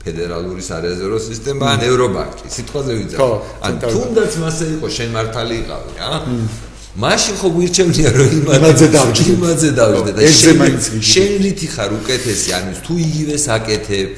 [0.00, 2.46] ფედერალური სარეზერვო სისტემა ან ევრობანკი.
[2.56, 3.20] სიტყვაზე ვიძახ.
[3.66, 6.10] ან თუნდაც მასე იყო შენ მართალი იყავი, რა?
[6.98, 10.20] მაშინ ხო გვირჩევნია რომ იმაზე დავჯდე იმაზე დავჯდე და
[11.12, 12.48] შენ რითი ხარ უკეთესი?
[12.58, 14.08] ანუ თუ იგივე საკეთებ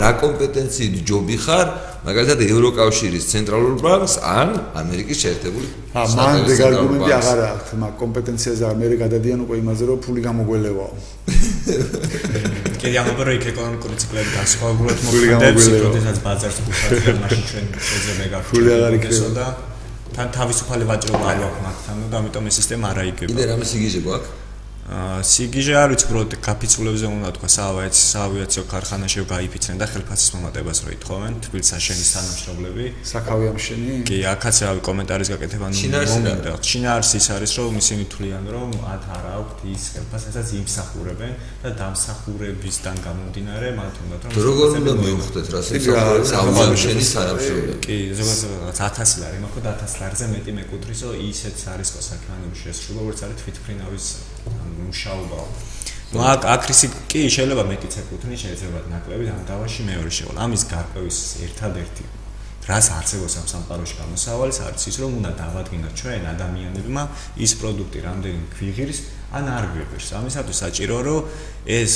[0.00, 1.66] რა კომპეტენციით ჯობი ხარ?
[2.02, 8.64] მაგალითად ევროკავშირის ცენტრალურ ბანკს ან ამერიკის შეერთებული ა მან დეგ არგუმენტი აღარ აქვს მაგ კომპეტენციაზე
[8.74, 10.92] ამერიკა გადადიან უკვე იმაზე რომ ფული გამოგველევაო
[12.82, 18.70] კიდე ამ ორი ეკონომიკური ციკლები განსხვავებულად მოხდებს როდესაც ბაზარს გუშავთ მაშინ ჩვენ შეძლებე გაქვთ ფული
[18.74, 19.30] აღარ იქნება.
[19.38, 19.46] და
[20.12, 23.28] თან თავისუფალი ვაჭრობა არ აქვს მაგთან და ამიტომ ეს სისტემა არ აიგება.
[23.32, 24.41] კიდე რამე სიგიჟე გვაქვს?
[24.82, 30.90] სიგიჟე არ ვიცი უბრალოდ კაფიცულებზე უნდა თქვა საავიაციო საავიაციო ქარხანაში გაიფიცნენ და ხელფასის მომატებას რო
[30.98, 32.86] ითხოვენ თბილისში შენის თანამშრომლები.
[33.06, 33.94] საკავი ამშენი.
[34.10, 39.02] კი აქაც რავი კომენტარის გაკეთება ნუ მომენტა ჩინარს ის არის რომ ისინი თვლიან რომ მათ
[39.06, 45.60] არ აქვთ ის ხელფასსაც იმსახურებენ და დამსახურებისგან გამომდინარე მათ უნდა რომ როგორ უნდა მიუხვდეთ რა
[45.62, 51.88] საავიაციო შენის თანამშრომლები კი ზოგადად 1000 ლარი მაგრამ 1000 ლარზე მეტი მეკუთვნის რომ ისეც არის
[51.94, 54.06] კოსაკანების შესრულება როგორც არის თვითფრინავის
[54.86, 55.40] მუშაობა.
[56.12, 60.36] ნუ აქ აკრისი კი შეიძლება მეტიც ეკუთვნის, შეიძლება ნაკლები ამ დავაში მეორე შევალ.
[60.44, 62.04] ამის გარკვევის ერთადერთი
[62.62, 67.02] რაც არსებობს ამ სამყაროში გამოსავალს არის ის რომ უნდა დავადგინოთ ჩვენ ადამიანებმა
[67.42, 68.98] ის პროდუქტი რამდენი გვიღირს
[69.34, 70.08] ან არ გვიღირს.
[70.18, 71.20] ამისათვის საჭირო რომ
[71.66, 71.92] ეს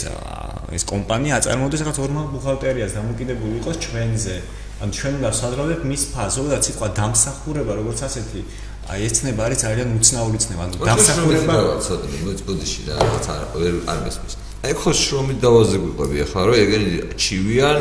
[0.74, 4.36] ეს კომპანია აწარმოდეს რაღაც ორმალ ბუხალტერიას დამოკიდებული იყოს ჩვენზე.
[4.76, 8.40] ან ჩვენ უნდა ვსადრავდეთ მის ფაზო და ციტყვა დამსახურება როგორც ასეთი
[8.86, 11.54] აი ეს ცნება არის ძალიან უცნაური ცნება, ანუ დამსახურება
[11.86, 13.42] ცოტა მოწოდიში რა, რაღაც არ
[13.90, 14.34] არ მესმის.
[14.66, 16.90] აი ხო შრომით დავაზე გვიყვები ახლა რომ ეგენი
[17.22, 17.78] ჩივიან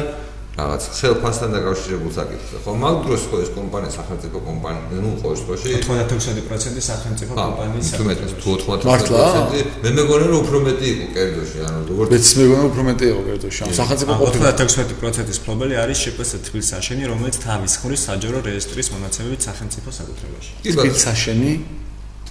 [0.56, 2.56] რაღაც ხელფასთან დაკავშირებულ საკითხზე.
[2.64, 8.28] ხო, მაგ დროს ხო ეს კომპანია სახელმწიფო კომპანია, ნუ ხო შემთხვევაში 96% სახელმწიფო კომპანიის საკითხი.
[8.40, 13.06] თუ 90% მე მეგონა რომ უფრო მეტი იყო კერძოში, ანუ როგორც მეც მეგონა უფრო მეტი
[13.12, 13.60] იყო კერძოში.
[13.68, 19.90] ამ სახელმწიფო 96%-ის ფლობელი არის შეფეს თბილისის საშენი, რომელიც თავის ხმრის საჯარო რეესტრის მონაცემებით სახელმწიფო
[20.00, 20.52] საკუთრებაში.
[20.64, 21.52] თბილისის საშენი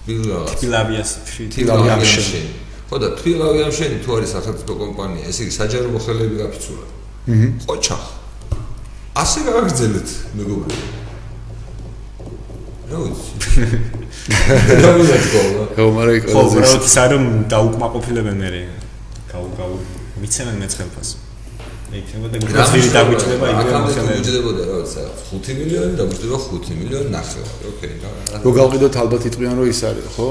[0.04, 2.42] თბილავიას თბილავიამშენი.
[2.88, 7.03] ხო და თბილავიამშენი თუ არის სახელმწიფო კომპანია, ესე იგი საჯარო მოხელეები გაფიცულა.
[7.24, 7.96] ყოჩა
[9.16, 10.92] ასე გააგრძელეთ მეგობრებო
[12.90, 13.32] რა ვიცი.
[14.84, 15.18] რა ვიცი
[15.76, 18.50] ხო მაგრამ ხო უბრალოდ ის არის დაუკმაყოფილებენ მე
[19.32, 19.74] გაუ გაუ
[20.20, 21.10] მიცემენ მეცხელფას
[21.94, 27.08] იქნება და გასვირი დაგვიჭდება იგივე მოხელე გუჯდებოდა რა ვიცი 5 მილიონი და გუჯდება 5 მილიონი
[27.14, 27.94] ნახევარი ოკეი
[28.44, 30.28] რო გავყიდოთ ალბათ იტყვიან რომ ის არის ხო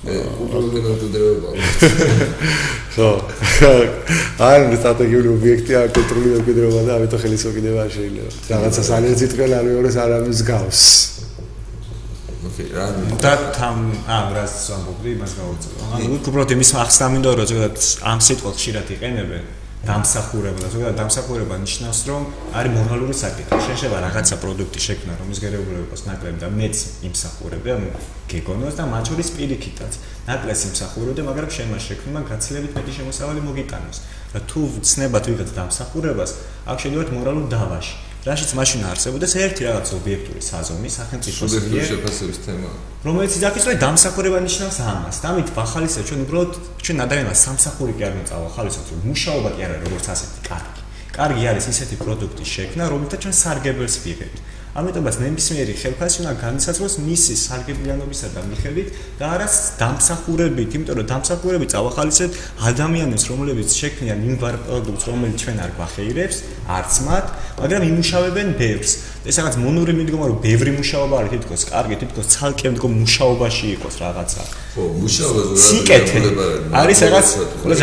[0.00, 1.50] უბრალოდ გუჯდება
[2.96, 3.10] ხო.
[4.40, 8.30] არ სტრატეგიული ობიექტია კულტურული ოკიდრობა და ამიტომ ხელისოკიდება შეიძლება.
[8.50, 10.82] რაღაცა სალერტი ტყელ არ მეორეს არ ამის გავს.
[12.48, 12.86] ოკეი რა
[13.20, 17.76] და თან ამ რას ამბობდი მას გავუწევ ანუ უბრალოდ იმის ახსნა მინდა რომ ზოგადად
[18.10, 19.44] ამ სიტყვას ხშირად იყენებენ
[19.80, 23.58] დამსახურება და ზოგადად დამსახურება ნიშნავს რომ არის მორალური საკითხი.
[23.66, 26.76] შეიძლება რაღაცა პროდუქტი შექმნა რომ ის გერეულებას ნაკლები და მეც
[27.08, 27.88] იმსახურები ანუ
[28.28, 29.92] გეგონოს და მათ შორის პირიქითაც
[30.28, 33.98] ნაკლეს იმსახურები მაგრამ შემა შექმნა გაცილებით მეტი შემოსავალი მოგიტანოს.
[34.30, 36.30] და თუ ვცნებათ ვიღაც დამსახურებას
[36.70, 42.70] აქ შედიოთ მორალურ დავაში რაშიც მაშინ არსებობდეს ერთი რაღაც ობიექტური საზომი სახელმწიფოს მიერ შეფასების თემა.
[43.08, 45.16] რომელიც იდაქის რომ დამსახურება ნიშნავს ამას.
[45.24, 46.52] და ამით ვახალისებ ჩვენ უბრალოდ
[46.84, 50.80] ჩვენ ადამიანს სამსახური კი არ მეწავახალისებ რომ მუშაობა კი არ არის როგორც ასეთი კარგი.
[51.16, 54.36] კარგი არის ისეთი პროდუქტის შექმნა რომელთა ჩვენ სარგებელს ვიღებთ
[54.70, 59.48] ამიტომაც ნებისმიერი ხელფასი უნდა განიცაცხოს მისი სარგებლიანობისა და მიხედვით და არა
[59.80, 62.38] დამსახურებით, იმიტომ რომ დამსახურები წავახალისეთ
[62.70, 66.36] ადამიანებს, რომლებიც შექმნიან იმ ვარ პროდუქტს, რომელიც ჩვენ არ გვახეირებს,
[66.70, 67.26] არც მათ,
[67.58, 68.92] მაგრამ იმუშავებენ ბევრს.
[69.20, 73.94] ეს რაღაც მონური მიდგომა რომ ბევრი მუშაობა არის თითქოს კარგი, თითქოს ცალკე მდგომ მუშაობაში იყოს
[74.00, 74.42] რაღაცა.
[74.72, 76.18] ხო, მუშაობა სიკეთე
[76.80, 77.28] არის რაღაც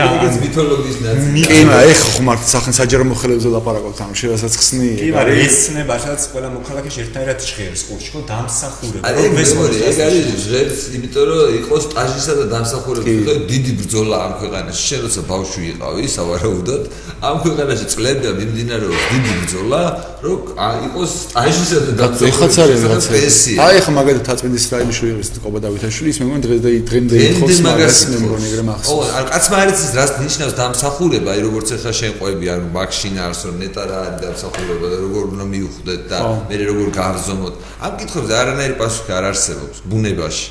[0.01, 1.43] რაღაც მითოლოგიის ნაწილი.
[1.45, 4.89] კი, მაგრამ ეხ ხმართ სახან საჯარო მოხელებზე ლაპარაკობთ, ანუ შევასაც ხსნი.
[4.97, 9.03] კი, მაგრამ ეს ცნება სადაც ყველა მოქალაქეში ერთადერთად ჟღერს ყურში, ხო, დამსახურება.
[9.05, 14.15] აი, ეს მოდი, ეს არის ჟღერს, იმიტომ რომ იყოს სტაჟისა და დამსახურების ხო დიდი ბრძოლა
[14.25, 14.81] ამ ქვეყანაში.
[14.87, 16.83] შენ როცა ბავშვი იყავი, სავარაუდოდ,
[17.29, 19.81] ამ ქვეყანაში წლებია მიმდინარეობს დიდი ბრძოლა,
[20.25, 20.37] რომ
[20.87, 22.33] იყოს სტაჟისა და დამსახურების.
[22.33, 23.11] ეხაც არის რაღაცა.
[23.67, 28.17] აი, ხა მაგალითად თაწმინდის რაიმიშვილის ყობა დავითაშვილი, ის მეგონა დღეს და დღემდე იხოს მაგას მე
[28.23, 28.93] მგონი ეგრე მახსოვს.
[28.93, 33.15] ო, ან კაცმა არის ის რაც ნიშნავს დამსახურება, აი როგორც ახლა შენ ყვები, ანუ მაქშინ
[33.27, 37.53] არის რომ ნეტა რა არის დამსახურება და როგორ უნდა მიუხვდეთ და მე როგორ გავზომოთ.
[37.85, 40.47] ამ კითხვებზე არანაირი პასუხი არ არსებობს ბუნებაში.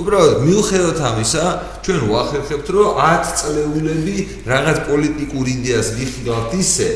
[0.00, 1.44] უბრალოდ მიუხედავად ამისა,
[1.84, 4.16] ჩვენ ვახერხებთ, რომ 10 წლეულები
[4.48, 6.88] რაღაც პოლიტიკურ იდეას ვიხილავთ ისე,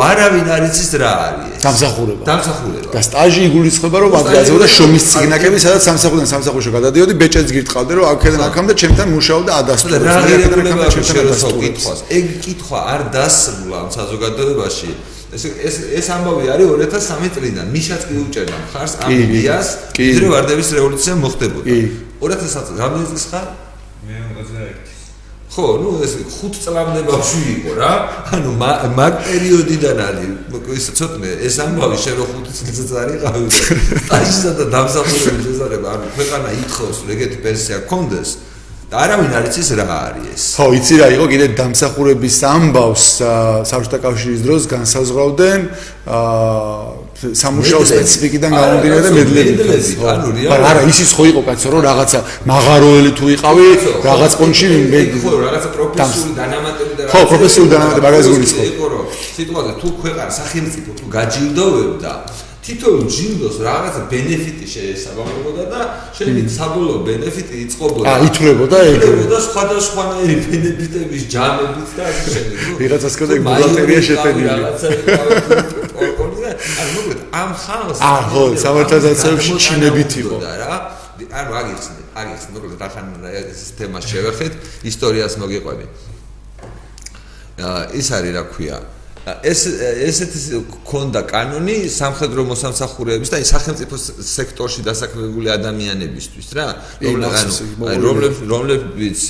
[0.00, 1.62] არავინ არ იცის რა არის ეს.
[1.66, 2.22] დამსახურება.
[2.30, 2.88] დამსახურება.
[2.94, 8.04] და სტაჟი იგულისხმება, რომ ადრეაზე და შრომის ციგნაკები, სადაც სამსახურიდან სამსახურში გადადიოდი, ბეჭედს გირტყავდი, რომ
[8.12, 9.96] აქედან აქამდე ჩემთან მუშაობდა ადასტურა.
[10.06, 11.98] რა ღირებულება შეიძლება კითხვას?
[12.18, 14.90] ეგ კითხვა არ დასრულა ამ საზოგადოებაში.
[15.32, 17.66] ეს ეს ეს ამბავი არის 2003 წლიდან.
[17.72, 21.66] მიშაც კი უჭერდა ხარს ამ იდეას, ვიდრე ვარდების რევოლუცია მოხდებოდა.
[22.20, 23.46] 2003 წელს რამდენი წლის ხარ?
[25.52, 25.58] მე 21.
[25.58, 27.92] ხო, ну ეს 5 წლამდე ბავშვი იყო რა.
[28.32, 28.52] ანუ
[28.96, 30.30] მაგ პერიოდიდან არის
[30.72, 33.48] ის ცოტნე ეს ამბავი შენ რო 5 წელსაც არიყავი.
[34.06, 38.30] სტაჟისა და დამსახურების შესახებ ანუ ქვეყანა ითხოვს ეგეთი პენსია გქონდეს.
[38.92, 40.44] და არავინ არ იცის რა არის ეს.
[40.56, 43.04] ხო, იცი რა იყო კიდე დამსახურების ამბავს
[43.68, 45.60] საბჭოთა კავშირის დროს განსაზღვრავდნენ
[46.08, 49.58] აა სამუშაო სპეციფიკიდან გამომდინარე და მედლებით.
[50.12, 52.18] ანუ რეალურად არა, ისიც ხო იყო კაცო, რომ რაღაცა
[52.50, 53.66] მაღაროელი თუ იყავი,
[54.10, 58.66] რაღაც პონჩი მე ხო რაღაცა პროფესიული დანამატები და ხო, პროფესიული დანამატები მაგას გულისხმობ.
[58.72, 59.04] იყო რომ
[59.36, 62.12] სიტუაცია თუ ქვეყანა სახელმწიფო თუ გაჯილდოვებდა
[62.62, 65.80] თითოეულ ჯილდოს რაღაცა ბენეფიტი შეესაბამებოდა და
[66.14, 68.06] შეიძლება საბოლოო ბენეფიტი იწყებოდა.
[68.06, 68.94] აა, ითვლებოდა ეგ.
[69.02, 72.56] ითვლებოდა სხვადასხვანაირი ბენეფიტების ჯამებით და ასე შემდეგ.
[72.82, 74.48] ვიღაცას ქონდა ბუღალტერია შეტანილი.
[74.62, 74.88] რაღაცა
[76.02, 76.50] ორკონი და
[76.82, 80.36] ანუ მოკლედ ამ ხალხს აა, ხო, სამართალდაცვებში ჩინებით იყო.
[80.42, 80.74] რა?
[81.32, 84.52] ანუ აგიხსნით, აგიხსნით, მოკლედ ახან ეს თემას შევეხეთ,
[84.90, 85.84] ისტორიას მოგიყვები.
[87.56, 88.78] აა, ის არის რა ქვია?
[89.22, 89.60] ეს
[90.02, 96.66] ესეთი ქონდა კანონი სამხედრო მოსამსახურეების და სახელმწიფო სექტორში დასაქმებული ადამიანებისთვის რა.
[98.02, 99.20] რომლებიც რომლებიც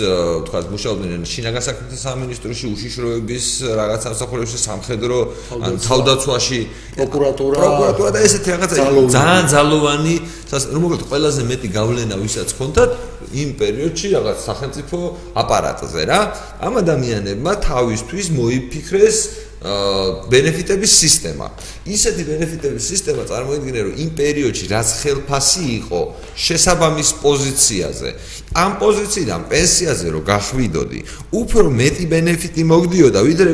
[0.48, 5.18] თქვა მუშაობდნენ შინაგან საქმეთა სამინისტროში უშიშროების რაღაც სამსახურებში სამხედრო
[5.60, 6.60] ან თავდაცვაში.
[6.96, 7.56] პროკურატურა.
[7.60, 8.76] პროკურატურა და ესეთი რაღაცა.
[9.12, 10.16] ძალიან ძალოვანი.
[10.52, 14.98] რომ მოგეთ ყველაზე მეტი გავლენა ვისაც ქონდათ იმ პერიოდში რაღაც სახელმწიფო
[15.42, 16.20] აპარატზე რა
[16.60, 19.16] ამ ადამიანებმა თავისთვის მოიფიქრეს
[19.62, 21.46] ბენეფიტების სისტემა.
[21.86, 26.00] ისეთი ბენეფიტების სისტემა წარმოიდგინე, რომ იმ პერიოდში რაც ხელფასი იყო
[26.34, 28.10] შესაბამის პოზიციაზე,
[28.58, 33.50] ამ პოზიციიდან პენსიაზე რო გახვიდოდი, უფრო მეტი ბენეფიტი მოგდიოდა, ვიდრე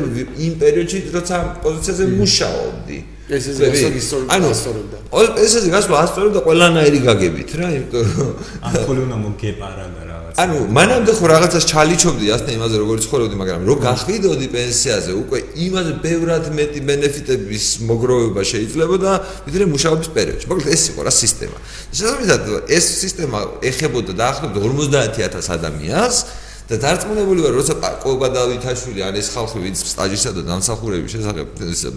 [0.48, 2.98] იმ პერიოდში, როცა პოზიციაზე მუშაობდი.
[3.28, 3.58] ეს ეს
[4.00, 4.96] ისტორიული ასწორებდა.
[5.12, 8.30] ანუ ეს ეს გასვლა ასწორებდა ყველანაირი გაგებით რა, იმიტომ რომ
[8.64, 10.18] ამ ხოლმე უნდა მოგეპარაგა რა.
[10.28, 10.34] რაღაც.
[10.42, 15.92] ანუ მანამდე ხო რაღაცას ჩალიჩობდი ასთან იმაზე როგორ ცხოვრობდი, მაგრამ რო გახვიდოდი პენსიაზე, უკვე იმაზე
[16.04, 19.10] ბევრად მეტი ბენეფიტების მოგროვება შეიძლებოდა
[19.46, 20.46] ვიდრე მუშაობის პერიოდში.
[20.48, 21.56] მოკლედ ეს იყო რა სისტემა.
[21.96, 23.38] შესაბამისად ეს სისტემა
[23.70, 26.16] ეხებოდა დაახლოებით 50000 ადამიანს
[26.68, 31.46] და დარწმუნებული ვარ, როცა ყობა დავითაშვილი ან ეს ხალხი ვინც სტაჟისა და დამსახურების შესახებ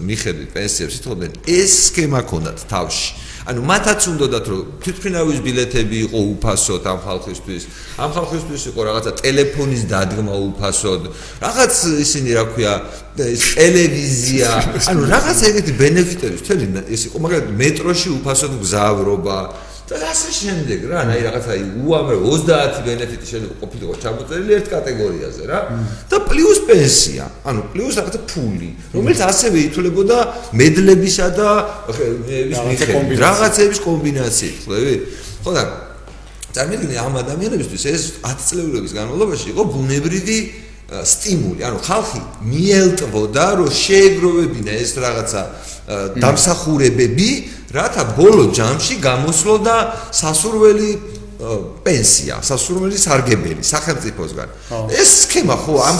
[0.00, 3.08] მიხედვით პენსიებს ითხოვდნენ, ეს სქემა ქონდათ თავში.
[3.42, 7.62] ანუ მათაც უნდათ რომ თვითფრინავის ბილეთები იყო უფასოდ ამ ხალხისთვის.
[7.98, 11.02] ამ ხალხისთვის იყო რაღაცა ტელეფონის დადგმა უფასოდ.
[11.42, 11.74] რაღაც
[12.06, 12.72] ისინი რა ქვია
[13.18, 14.50] ტელევიზია.
[14.94, 19.38] ანუ რაღაც ეგეთი ბენეფიტები თელი ეს იყო მაგრამ მეტროში უფასოდ გზავრობა
[19.88, 25.58] და ასე შემდეგ რა, აი რაღაცა უამრავ 30 ბენეფიტი შეიძლება ყოფილიყო ჩამოწერილი ერთ კატეგორიაზე რა.
[26.10, 30.18] და პლუს პენსია, ანუ პლუს რაღაცა ფული, რომელიც ასევე ითვლებოდა
[30.54, 31.48] მედლებისა და
[33.26, 34.94] რაღაცების კომბინაციით, ხვდები?
[35.42, 35.62] ხო და
[36.52, 40.38] წარმოგიდგენთ ამ ადამიანებისთვის ეს 10 წლების განმავლობაში იყო ბუნებრივი
[40.92, 42.20] სტიმული, ანუ ხალხი
[42.52, 45.42] მიელტვოდა, რომ შეეგროვებინა ეს რაღაცა
[46.20, 47.30] დამსახურებები
[47.72, 49.76] რათა ბოლო ჯამში გამოსვლოდა
[50.20, 50.90] სასურველი
[51.82, 54.48] პენსია, სასურველი სარგებელი სახელმწიფოსგან.
[54.94, 55.98] ეს სქემა ხო ამ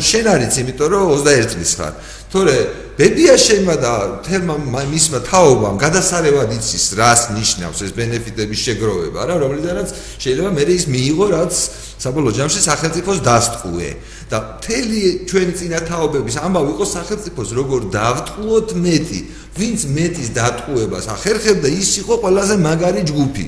[0.00, 1.94] შენ არის, იმიტომ რომ 21 წლის ხარ.
[2.30, 2.56] თორე
[2.94, 4.54] ბებია შემა და თერმა
[4.86, 9.88] მისმა თაობამ გადასარევად იცის რას ნიშნავს ეს ბენეფიტების შეგროვება რა, რომელიდანაც
[10.22, 11.52] შეიძლება მე ის მიიღო რაც
[11.98, 13.90] საბოლოო ჯამში სახელმწიფოს დასტყუე
[14.30, 19.20] და მთელი ჩვენი წინათაობების ამბავი იყო სახელმწიფოს როგორ დავტყუოთ მეტი
[19.58, 23.46] ვინც მეტის დატყუებას ახერხებდა ის იყო ყველაზე მაგარი ჯგუფი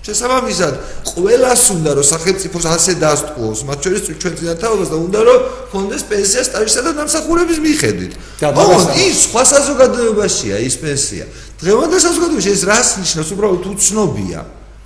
[0.00, 0.74] შესაბამისად
[1.10, 5.40] ყველას უნდა რომ სახელმწიფოს ასე დასტყუოს მათ შორის ჩვენ წინათაობას და უნდა რომ
[5.72, 8.12] კონდეს პენსია სტაჟისა და დამსახურების მიხედვით.
[8.40, 11.24] და ის სხვა საზოგადოებაშია ის პენსია.
[11.60, 13.28] დღევანდელ საზოგადოებაში ეს რას ნიშნავს?
[13.34, 14.40] უბრალოდ უცნობია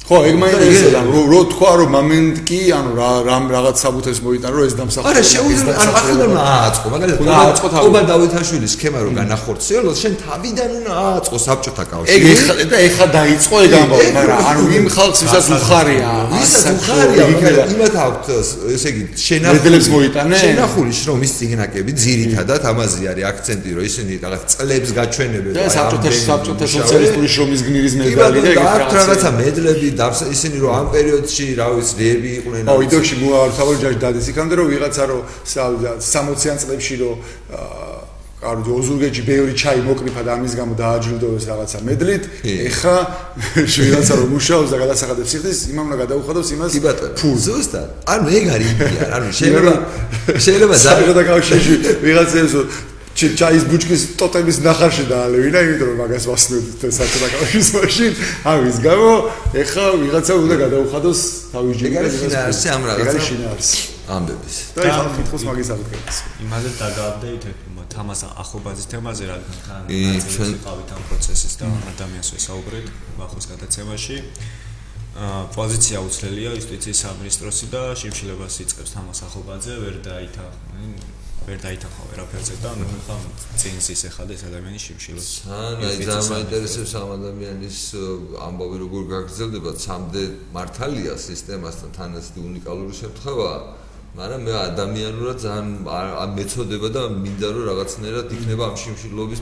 [0.04, 4.50] ხო, ეგ მაინტერესებდა, რომ რო თქვა რომ მომენტ კი, ანუ რა რამ რაღაც საბუთებს მოიტან,
[4.52, 5.08] რომ ეს დამსახურება.
[5.16, 7.84] არა, შეუძლია, ანუ ახლა უნდა ააწყო, მაგალითად, ააწყო თავი.
[7.88, 12.12] ობა დავითაშვილის სქემა რო განახორციელოს, შენ თავიდან უნდა ააწყო საბჭოთა კავშირი.
[12.14, 17.24] ეგ ეხლა და ეხლა დაიწყო ეგ ამბავი, მაგრამ ანუ იმ ხალხს ვისაც უხარია, ვისაც უხარია,
[17.72, 20.36] იმათ აქვს ესე იგი, შენახულებს მოიტანე.
[20.44, 25.52] შენახული შრომის ციგნაკები ძირითადად ამაზე არის აქცენტი, რომ ისინი რაღაც წლებს გაჩვენებენ.
[25.56, 28.60] და საბჭოთა საბჭოთა სოციალისტური შრომის გმირის მედალი და ეგ
[29.00, 29.93] რაღაცა მედლები და
[30.34, 34.66] ისინი რომ ამ პერიოდში რა ვიცი დები იყვნენ აუ იდოში მოარავთავი ჯაჟი დადეს იქამდე რომ
[34.74, 37.16] ვიღაცა რომ 60-იან წლებში რომ
[38.44, 42.96] არო ჯოზურგეჭი ბევრი ჩაი მოკრიფა და ამის გამო დააჯილდოვეს რაღაცა მედლით ეხა
[43.74, 46.72] შეიძლება რომ მუშაობს და გადასახადებს იხდეს იმამ უნდა გადაუხადოს იმას
[47.44, 47.88] ზუსტად.
[48.04, 49.74] ანუ ეგ არის იდეა ანუ შეიძლება
[50.44, 52.52] შეიძლება და კავშირში ვიღაცებს
[53.14, 58.12] ჩაის ბუჩკის ტოტების ნახარში დაალევინა, იმიტომ რომ მაგას ვასწრებთ საერთოდ აკავშირის მაშინ.
[58.50, 59.10] ამის გამო
[59.62, 61.20] ეხა ვიღაცა უნდა გადაუხადოს
[61.54, 63.78] თავის ჯერა და შინაარსი ამ რაღაცა შინაარსი
[64.14, 64.56] ამბების.
[64.74, 66.16] და ეხა ხითხოს მაგის აღდგენას.
[66.44, 67.56] იმაზე დაგაბდეითებ
[67.94, 69.82] თამას ახობაზის თემაზე რადგან თან
[70.34, 72.86] ჩვენ ყავით ამ პროცესის და ადამიანს ვესაუბრეთ
[73.26, 74.16] ახოს გადაცემაში.
[75.14, 80.46] აა პოზიცია უცლელია იუსტიციის სამინისტროსი და შიმშილებას იწყებს თამას ახობაძე ვერ დაითა
[81.44, 83.16] ვერ დაითანხა ვერაფერზე და ნუ ხა
[83.60, 85.28] წინს ის ეხადა ეს ადამიანი შიმშილოს.
[85.44, 87.80] ან აი ძალიან მაინტერესებს ამ ადამიანის
[88.48, 90.22] ამბავი როგორ გაგრძელდება, სამდე
[90.56, 93.58] მართალია სისტემასთან თანაც უნიკალური შემთხვევაა.
[94.14, 95.68] მაგრამ მე ადამიანურად ძალიან
[96.38, 99.40] მეწოდება და მინდა რომ რაღაცნაირად იქნება ამ შიმშილობის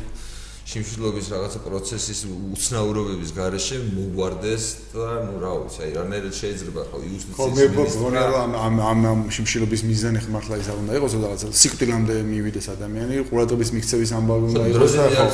[0.72, 2.20] შიმშილობის რაღაცა პროცესის
[2.56, 8.24] უცნაურობების გარეშე მოგვარდეს და ნუ რა ვიცი, აი რანაირად შეიძლება ხო იუსტიციის ხო მე მგონია
[8.32, 12.66] რომ ამ ამ ამ შიმშილობის მიზანი ხო მართლა ის არ უნდა იყოს, რაღაცა სიკვდილამდე მივიდეს
[12.72, 15.26] ადამიანი, ყურადღების მიქცევის ამბავი უნდა იყოს და ხო.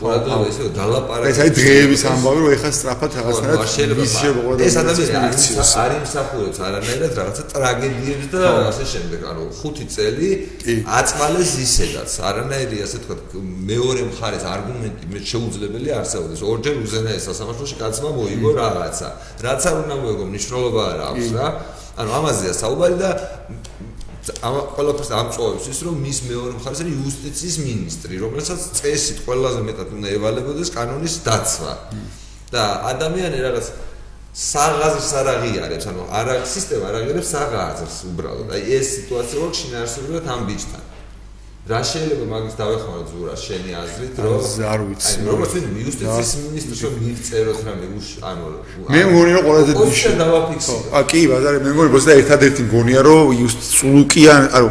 [0.00, 1.28] ყურადღება ისე დალაპარაკება.
[1.28, 5.28] ეს აი დღეების ამბავი რომ ეხა სწრაფად რაღაცნაირად ის შეიძლება ყურადღება ეს ადამიანი
[5.84, 8.40] არ იმსახურებს არანაირად რაღაცა ტრაგედიებს და
[8.72, 10.28] ასე შემდეგ, ანუ 5 წელი
[10.98, 13.14] აწმალეს ისედაც, არანაირი ასე თქვა
[13.70, 19.08] მეორე მხარეს არგუმენტი არგუმენტი მე შეუძლებელი არსებობს ორჯერ უზენაეს სასამართლოში კაცმა მოიგო რაღაცა
[19.46, 21.46] რაც არ უნდა მოიგო მნიშვნელობა არ აქვს რა.
[21.96, 23.10] ანუ ამაზეა საუბარი და
[24.46, 29.88] ამ ყველაფერს ამწოვებს ის რომ მის მეორე მხარეს არის იუსტიციის ministri რომელსაც წესით ყველაზე მეტად
[29.96, 31.72] უნდა ევალებოდეს კანონის დაცვა.
[32.46, 33.66] და ადამიანი რაღაც
[34.36, 38.48] საღაზრს არ აღიარებს ანუ არა სისტემა არ აღიარებს საღაზრს უბრალოდ.
[38.54, 40.82] აი ეს სიტუაცია რო შინაარსებრივად ამ ბიჭთან
[41.66, 45.14] რა შეიძლება მაგის დავეხმარო ზურა შენი აზრით რომ არ ვიცი.
[45.18, 48.44] აი როგორც ვინმე იუსტიციის მინისტრს რომ მიწეროთ რამე უშ ანუ
[48.94, 53.00] მე მგონი რომ ყველაზე დიდი შე დავაფიქსირო ა კი ბაზარი მე მგონი ბოსდა ერთადერთი მგონია
[53.08, 54.68] რომ იუსტ სულუკიან ანუ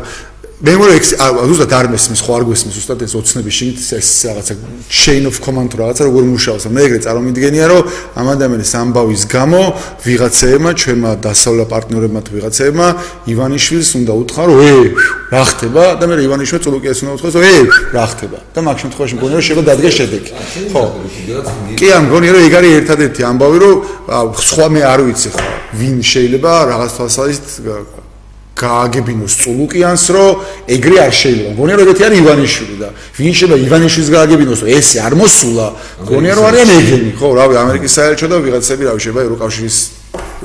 [0.66, 4.54] მე მგონი ზუსტად არ მესმის ხო არ გვესმის ზუსტად ეს ოცნების შიგნით ეს რაღაცა
[4.90, 6.66] chain of command რაღაცა როგორ მუშაობს.
[6.74, 7.82] მე ეგრე წარმომიდგენია რომ
[8.18, 9.62] ამ ადამიანის ამბავის გამო
[10.06, 12.88] ვიღაცეებმა ჩვენმა დასავლა პარტნიორებმა თუ ვიღაცეებმა
[13.30, 14.74] ივანიშვილს უნდა უთხრა რომ ე
[15.30, 15.84] რა ხდება?
[16.02, 17.58] და მე ივანიშვილს წულუკიას უნდა უთხრას რომ ე
[17.94, 18.38] რა ხდება?
[18.56, 20.32] და მაგ შემთხვევაში მგონი რომ შეიძლება დადგეს შედეგი.
[20.74, 20.84] ხო.
[21.78, 23.76] კი ამ მგონი რომ ეგ არის ერთადერთი ამბავი რომ
[24.50, 25.46] სხვა მე არ ვიცი ხო
[25.78, 28.05] ვინ შეიძლება რაღაც თვალსაზრისით
[28.56, 30.30] გააგებინოს წულუკიანს, რომ
[30.72, 31.52] ეგრე არ შეიძლება.
[31.60, 32.90] გონია რომ ეგეთი არის ივანიშვილი და
[33.20, 35.68] ვინ შეიძლება ივანიშვილს გააგებინოს, რომ ესე არ მოსულა.
[36.08, 39.78] გონია რომ არიან ეგენი, ხო, რავი, ამერიკის საელჩო და ვიღაცები, რავი, შეიძლება ევროკავშირის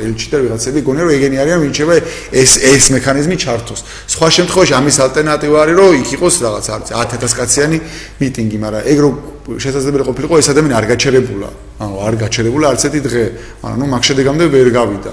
[0.00, 1.96] ელჩი და ვიღაცები გონია რომ ეგენი არიან, ვინ შეიძლება
[2.34, 3.80] ეს ეს მექანიზმი ჩართოს.
[4.10, 7.78] სხვა შემთხვევაში ამის ალტერნატივა არის, რომ იქ იყოს რაღაც არის 10000 კაციანი
[8.18, 9.10] მიტინგი, მაგრამ ეგ რო
[9.58, 11.48] შესაძლებელი ყოფილიყო ეს ადამიანი არ გაჩერებულა.
[11.80, 13.22] ანუ არ გაჩერებულა არც ერთი დღე,
[13.62, 15.12] მაგრამ ნუ მაგ შედეგამდე ვერ გავიდა.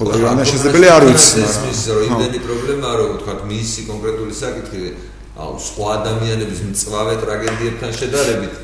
[0.00, 1.42] ხო და შესაძლებელი არ ვიცი
[1.92, 4.80] რომ იმდენი პრობლემაა რომ თქვა მისი კონკრეტული საკითხი
[5.44, 8.54] აუ სხვა ადამიანების მწვავე ტრაგედიებთან შედარებით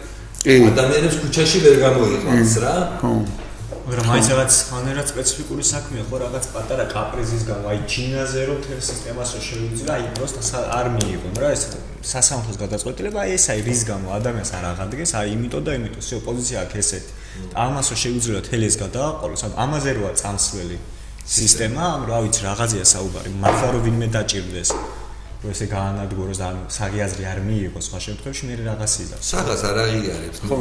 [0.46, 2.74] ადამიანებს ქუჩაში ვერ გამოიყვანს რა.
[3.02, 3.12] ხო.
[3.86, 8.80] მაგრამ აი რაღაც ხანერად სპეციფიკური საქმეა ხო რაღაც პატარა კაპრიზის გამო აი ჩინაზე რომ თელ
[8.88, 11.62] სისტემას რო შეუძლია აი პროსტა არ მიიღონ რა ეს
[12.12, 16.18] სასამართლოს გადაწყვეტილება აი ეს აი რის გამო ადამიანს არ აღადგენს აი იმიტომ და იმიტომ სიო
[16.26, 17.12] პოზიცია აქვს ესეთი.
[17.66, 20.78] ამას რო შეუძლია თელ ეს გადააყოლოს ამაზე როა წამსველი
[21.26, 24.70] სისტემა, რა ვიცი, რაღაცია საუბარი, მართლა რომ ვინმე დაჭirdეს.
[25.46, 29.16] რომ ესე გაანადგუროს და ანუ საგიაზრი არ მიიღოს სხვა შემთხვევაში მე რაღაც იზა.
[29.20, 30.38] საღას არ აღიარებს.
[30.48, 30.56] ხო,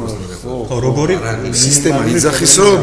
[0.68, 1.14] ხო, როგორი
[1.64, 2.82] სისტემა იძახის რომ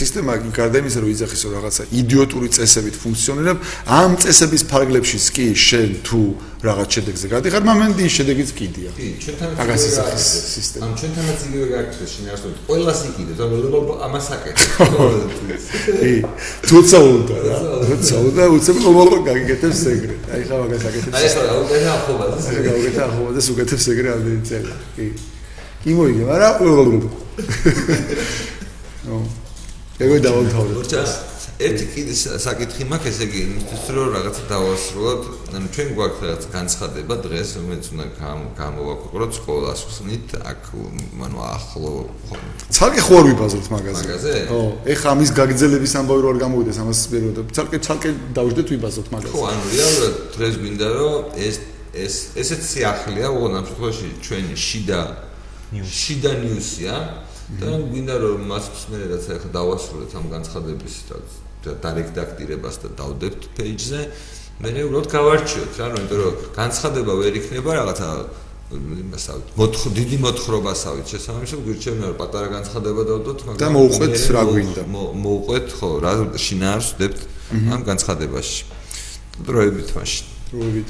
[0.00, 3.56] სისტემა გარდა იმისა რომ იძახის რომ რაღაცა იდიოტური წესებით ფუნქციონირებ,
[4.00, 6.22] ამ წესების ფარგლებშიც კი შენ თუ
[6.64, 8.90] რაღაც შედეგზე გადიხარ, მომენტი შედეგიც კიდია.
[8.96, 10.82] კი, ჩვენთანაც აგას ისახის სისტემა.
[10.84, 12.60] ამ ჩვენთანაც იგივე გაიქცეს შინაარსობრივ.
[12.68, 15.64] ყველას იყიდებს, ანუ ამას აკეთებს.
[16.00, 16.14] კი.
[16.70, 17.56] თუცა უნდა რა.
[17.88, 20.14] თუცა უნდა უცებ მომავალ გაგიკეთებს ეგრე.
[20.32, 21.14] აი ხა მაგას აკეთებს.
[21.14, 22.48] აი ხა უკეთ ახობაზე.
[22.54, 24.72] აი უკეთ ახობაზე უკეთებს ეგრე ამდენი წელი.
[24.96, 25.06] კი.
[25.84, 26.54] კი მოიგე, მაგრამ
[29.04, 29.18] ნო.
[30.00, 31.33] ეგოი დავამთავრე.
[31.58, 35.22] ერთი კიდე საკითხი მაქვს ესე იგი იმისთვის რომ რაღაცა დავასრულოთ.
[35.54, 38.06] ანუ ჩვენ გვაქვს რაღაც განცხადება დღეს რომელიც უნდა
[38.58, 39.80] გამოვაკვიროთ სკოლას.
[39.94, 40.62] ხსნით აქ
[41.24, 41.92] ანუ ახლო
[42.74, 44.60] ცალკე ხო არ ვიბაზროთ მაგაზე მაგაზე ხო
[44.94, 49.44] ეხა ამის გაგრძელების ამბავი რო არ გამოვიდეს ამას სპერიოდო ცალკე ცალკე დავждეთ ვიბაზროთ მაგაზე ხო
[49.52, 51.14] ანუ რეალურად დღეს გვინდა რომ
[51.46, 51.56] ეს
[51.94, 55.00] ეს ესეც სიახლეა უგონ ამ შემთხვევაში ჩვენი შიდა
[56.02, 56.94] შიდა ნიუსია
[57.60, 61.43] და გვინდა რომ მას მე რაც ახლა დავასრულეთ ამ განცხადების რაც
[61.84, 64.00] დარეგდაქტირებას და დავდებთ პეიჯზე,
[64.62, 68.08] მე უბრალოდ გავარჩიოთ რა, რომ იმიტომ რომ განცხადება ვერ იქნება რაღაცა
[68.74, 74.82] იმასავით, მოთხ დიდი მოთხრობასავით შესაბამისად გვირჩევნა რომ პატარა განცხადება დავდოთ, მაგრამ და მოუყვეთ რა გვინდა.
[75.24, 76.12] მოუყვეთ, ხო, რა
[76.44, 77.20] შინაარს ვდებთ
[77.74, 78.60] ამ განცხადებაში.
[79.44, 80.24] დროებით მაშინ.
[80.54, 80.88] დროებით.